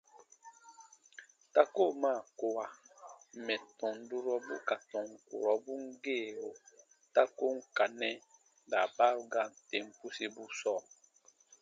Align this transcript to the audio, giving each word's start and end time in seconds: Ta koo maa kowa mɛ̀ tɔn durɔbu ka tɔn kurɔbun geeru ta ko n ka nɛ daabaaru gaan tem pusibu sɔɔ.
Ta 1.53 1.61
koo 1.75 1.91
maa 2.01 2.21
kowa 2.39 2.65
mɛ̀ 3.45 3.59
tɔn 3.79 3.95
durɔbu 4.09 4.55
ka 4.67 4.75
tɔn 4.91 5.09
kurɔbun 5.27 5.83
geeru 6.03 6.49
ta 7.13 7.23
ko 7.37 7.45
n 7.55 7.57
ka 7.75 7.85
nɛ 7.99 8.09
daabaaru 8.71 9.23
gaan 9.33 9.51
tem 9.69 9.85
pusibu 9.99 10.43
sɔɔ. 10.59 10.79